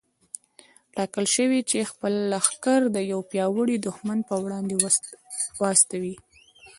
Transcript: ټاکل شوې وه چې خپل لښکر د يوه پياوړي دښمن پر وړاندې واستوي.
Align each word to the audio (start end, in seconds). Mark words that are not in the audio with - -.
ټاکل 0.95 1.25
شوې 1.35 1.59
وه 1.63 1.67
چې 1.69 1.89
خپل 1.91 2.13
لښکر 2.31 2.81
د 2.95 2.97
يوه 3.11 3.25
پياوړي 3.31 3.77
دښمن 3.79 4.19
پر 4.27 4.37
وړاندې 4.43 4.75
واستوي. 5.61 6.15